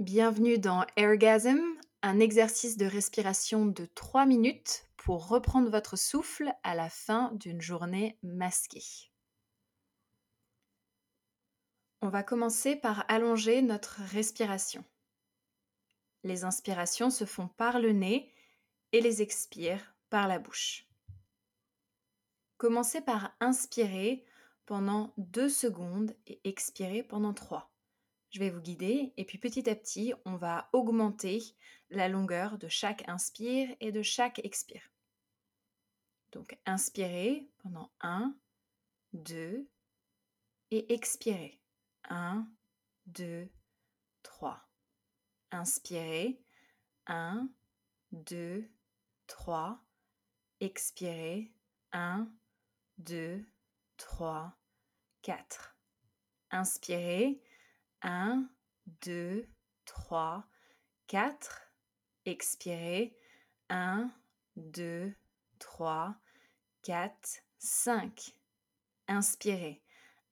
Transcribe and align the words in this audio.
Bienvenue 0.00 0.58
dans 0.58 0.84
Airgasm, 0.96 1.62
un 2.02 2.18
exercice 2.18 2.76
de 2.76 2.84
respiration 2.84 3.64
de 3.64 3.86
3 3.86 4.26
minutes 4.26 4.88
pour 4.96 5.28
reprendre 5.28 5.70
votre 5.70 5.96
souffle 5.96 6.52
à 6.64 6.74
la 6.74 6.90
fin 6.90 7.30
d'une 7.34 7.60
journée 7.60 8.18
masquée. 8.24 9.12
On 12.02 12.08
va 12.08 12.24
commencer 12.24 12.74
par 12.74 13.04
allonger 13.06 13.62
notre 13.62 14.00
respiration. 14.00 14.84
Les 16.24 16.42
inspirations 16.42 17.10
se 17.10 17.24
font 17.24 17.46
par 17.46 17.78
le 17.78 17.92
nez 17.92 18.34
et 18.90 19.00
les 19.00 19.22
expires 19.22 19.94
par 20.10 20.26
la 20.26 20.40
bouche. 20.40 20.88
Commencez 22.56 23.00
par 23.00 23.36
inspirer 23.38 24.24
pendant 24.66 25.14
2 25.18 25.48
secondes 25.48 26.16
et 26.26 26.40
expirer 26.42 27.04
pendant 27.04 27.32
3. 27.32 27.70
Je 28.34 28.40
vais 28.40 28.50
vous 28.50 28.60
guider 28.60 29.12
et 29.16 29.24
puis 29.24 29.38
petit 29.38 29.70
à 29.70 29.76
petit, 29.76 30.12
on 30.24 30.34
va 30.34 30.68
augmenter 30.72 31.54
la 31.90 32.08
longueur 32.08 32.58
de 32.58 32.66
chaque 32.66 33.08
inspire 33.08 33.68
et 33.78 33.92
de 33.92 34.02
chaque 34.02 34.40
expire. 34.40 34.90
Donc 36.32 36.58
inspirez 36.66 37.48
pendant 37.58 37.92
1, 38.00 38.34
2 39.12 39.68
et 40.72 40.92
expirez. 40.92 41.60
1, 42.08 42.44
2, 43.06 43.48
3. 44.24 44.68
Inspirez. 45.52 46.42
1, 47.06 47.48
2, 48.10 48.68
3. 49.28 49.80
Expirez. 50.58 51.52
1, 51.92 52.28
2, 52.98 53.46
3, 53.96 54.58
4. 55.22 55.76
Inspirez. 56.50 57.40
1, 58.04 58.50
2, 59.00 59.48
3, 59.86 60.44
4. 61.08 61.38
Expirez. 62.26 63.16
1, 63.70 64.12
2, 64.56 65.14
3, 65.58 66.14
4, 66.82 67.14
5. 67.72 68.34
Inspirez. 69.08 69.80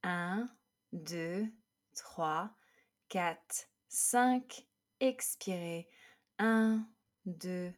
1, 0.05 0.51
2, 0.93 1.51
3, 1.95 2.51
4, 3.09 3.57
5. 3.89 4.67
Expirez. 5.01 5.87
1, 6.39 6.87
2, 7.25 7.75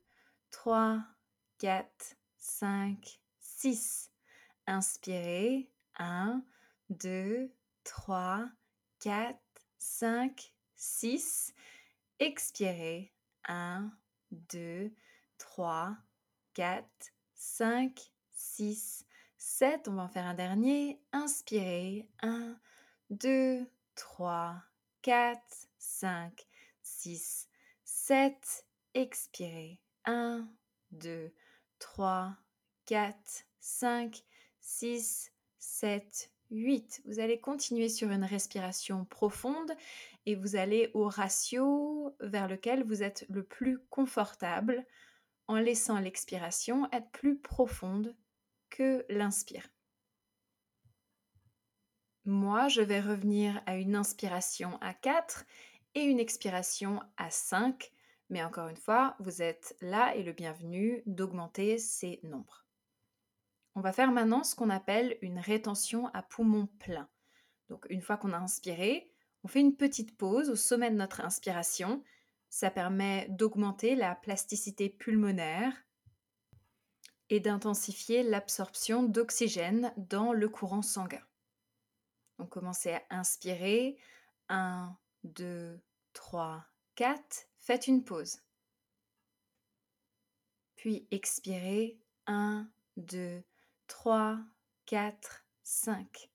3, 0.51 1.07
4, 1.61 2.17
5, 2.37 3.21
6. 3.39 4.11
Inspirez. 4.67 5.69
1, 6.01 6.43
2, 6.91 7.53
3, 7.85 8.51
4, 8.99 9.41
5, 9.85 10.53
6. 10.77 11.53
Expirez. 12.19 13.13
1, 13.47 13.93
2, 14.31 14.91
3, 15.37 15.97
4, 16.55 16.85
5, 17.35 18.13
6, 18.33 19.07
7. 19.37 19.89
On 19.89 19.95
va 19.95 20.05
en 20.05 20.09
faire 20.09 20.27
un 20.27 20.35
dernier. 20.35 21.01
Inspirez. 21.13 22.09
1, 22.23 22.59
2, 23.11 23.71
3, 23.95 24.63
4, 25.03 25.41
5, 25.79 26.47
6, 26.83 27.49
7. 27.85 28.67
Expirez. 28.95 29.79
1, 30.07 30.49
2, 30.93 31.31
3, 31.79 32.39
4, 32.87 33.45
5, 33.61 34.25
6, 34.61 35.31
7, 35.59 36.34
8. 36.51 37.03
Vous 37.07 37.21
allez 37.21 37.41
continuer 37.41 37.89
sur 37.89 38.11
une 38.11 38.25
respiration 38.25 39.05
profonde 39.05 39.73
et 40.27 40.35
vous 40.35 40.57
allez 40.57 40.91
au 40.95 41.09
ratio 41.09 42.15
vers 42.21 42.49
lequel 42.49 42.85
vous 42.85 43.03
êtes 43.03 43.27
le 43.29 43.43
plus 43.43 43.79
confortable 43.91 44.85
en 45.47 45.57
laissant 45.57 45.99
l'expiration 45.99 46.89
être 46.93 47.11
plus 47.11 47.39
profonde 47.39 48.17
que 48.71 49.05
l'inspire. 49.09 49.69
Moi, 52.25 52.69
je 52.69 52.81
vais 52.81 53.01
revenir 53.01 53.63
à 53.67 53.77
une 53.77 53.95
inspiration 53.95 54.79
à 54.81 54.95
4 54.95 55.45
et 55.95 56.05
une 56.05 56.19
expiration 56.19 57.01
à 57.19 57.31
5, 57.31 57.93
mais 58.31 58.43
encore 58.43 58.69
une 58.69 58.77
fois, 58.77 59.15
vous 59.21 59.43
êtes 59.43 59.77
là 59.83 60.15
et 60.17 60.23
le 60.23 60.33
bienvenu 60.33 61.03
d'augmenter 61.05 61.77
ces 61.77 62.21
nombres. 62.23 62.64
On 63.75 63.81
va 63.81 63.93
faire 63.93 64.13
maintenant 64.13 64.45
ce 64.45 64.55
qu'on 64.55 64.71
appelle 64.71 65.19
une 65.21 65.39
rétention 65.39 66.07
à 66.09 66.23
poumon 66.23 66.69
plein. 66.79 67.09
Donc 67.69 67.87
une 67.91 68.03
fois 68.03 68.17
qu'on 68.17 68.33
a 68.33 68.39
inspiré, 68.39 69.11
on 69.43 69.49
fait 69.49 69.61
une 69.61 69.77
petite 69.77 70.17
pause 70.17 70.49
au 70.49 70.57
sommet 70.57 70.91
de 70.91 70.97
notre 70.97 71.21
inspiration. 71.21 72.03
Ça 72.51 72.71
permet 72.71 73.27
d'augmenter 73.31 73.97
la 73.97 74.15
plasticité 74.15 74.89
pulmonaire 74.89 75.73
et 77.31 77.41
d'intensifier 77.41 78.23
l'absorption 78.23 79.03
d'oxygène 79.03 79.93
dans 79.97 80.33
le 80.33 80.49
courant 80.49 80.83
sanguin. 80.83 81.25
Donc 82.39 82.51
commencez 82.51 82.93
à 82.93 83.03
inspirer. 83.11 83.97
1, 84.51 84.97
2, 85.25 85.81
3, 86.13 86.65
4. 86.95 87.49
Faites 87.59 87.89
une 87.89 88.05
pause. 88.05 88.39
Puis 90.77 91.09
expirez. 91.11 91.99
1, 92.27 92.69
2, 92.97 93.43
3, 93.87 94.39
4, 94.87 95.45
5. 95.63 96.31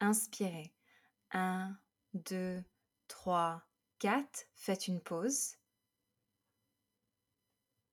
Inspirez. 0.00 0.72
1, 1.32 1.78
2, 2.14 2.64
3, 3.08 3.62
4. 3.98 4.46
Faites 4.54 4.88
une 4.88 5.00
pause. 5.00 5.56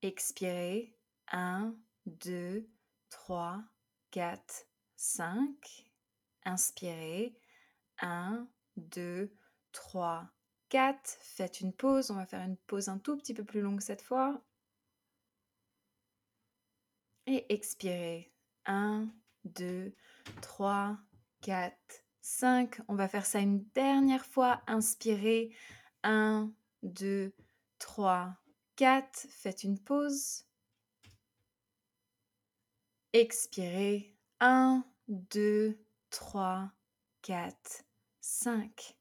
Expirez. 0.02 0.96
1, 1.32 1.76
2, 2.06 2.70
3, 3.10 3.64
4, 4.12 4.68
5. 4.96 5.92
Inspirez. 6.46 7.38
1, 8.00 8.48
2, 8.78 9.34
3, 9.72 10.30
4. 10.70 11.18
Faites 11.22 11.62
une 11.62 11.74
pause. 11.74 12.12
On 12.12 12.16
va 12.16 12.26
faire 12.26 12.46
une 12.46 12.58
pause 12.58 12.90
un 12.90 12.98
tout 12.98 13.18
petit 13.18 13.34
peu 13.34 13.44
plus 13.44 13.62
longue 13.62 13.82
cette 13.82 14.02
fois. 14.02 14.42
Et 17.28 17.46
expirez. 17.54 18.33
1, 18.66 19.08
2, 19.46 19.94
3, 20.42 20.98
4, 21.42 21.76
5. 22.22 22.80
On 22.88 22.96
va 22.96 23.08
faire 23.08 23.26
ça 23.26 23.40
une 23.40 23.64
dernière 23.74 24.26
fois. 24.26 24.62
Inspirez. 24.68 25.52
1, 26.04 26.52
2, 26.84 27.34
3, 27.80 28.36
4. 28.76 29.28
Faites 29.30 29.64
une 29.64 29.80
pause. 29.80 30.46
Expirez. 33.14 34.16
1, 34.40 34.84
2, 35.08 35.78
3, 36.10 36.72
4, 37.22 37.84
5. 38.22 38.98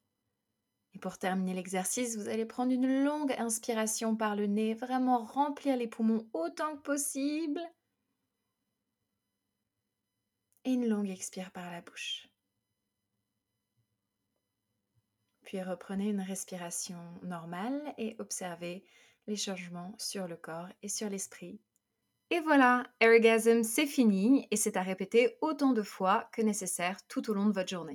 Et 0.93 0.99
pour 0.99 1.17
terminer 1.17 1.53
l'exercice, 1.53 2.17
vous 2.17 2.27
allez 2.27 2.45
prendre 2.45 2.71
une 2.71 3.03
longue 3.03 3.33
inspiration 3.39 4.15
par 4.15 4.35
le 4.35 4.45
nez, 4.45 4.75
vraiment 4.75 5.25
remplir 5.25 5.75
les 5.75 5.87
poumons 5.87 6.27
autant 6.33 6.75
que 6.77 6.81
possible. 6.81 7.61
Et 10.65 10.71
une 10.71 10.87
longue 10.87 11.09
expire 11.09 11.51
par 11.51 11.71
la 11.71 11.81
bouche. 11.81 12.27
Puis 15.43 15.61
reprenez 15.61 16.09
une 16.09 16.21
respiration 16.21 16.99
normale 17.23 17.93
et 17.97 18.15
observez 18.19 18.85
les 19.27 19.35
changements 19.35 19.93
sur 19.97 20.27
le 20.27 20.37
corps 20.37 20.69
et 20.81 20.89
sur 20.89 21.09
l'esprit 21.09 21.59
et 22.33 22.39
voilà, 22.39 22.87
Airgasm, 22.99 23.61
c'est 23.61 23.85
fini 23.85 24.47
et 24.49 24.55
c'est 24.55 24.75
à 24.75 24.81
répéter 24.81 25.37
autant 25.41 25.71
de 25.71 25.83
fois 25.83 26.29
que 26.31 26.41
nécessaire 26.41 26.97
tout 27.07 27.29
au 27.29 27.33
long 27.35 27.45
de 27.45 27.51
votre 27.51 27.69
journée. 27.69 27.93